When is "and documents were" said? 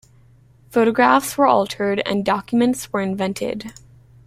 2.07-3.01